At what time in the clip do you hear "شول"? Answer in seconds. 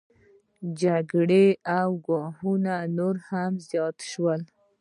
4.11-4.41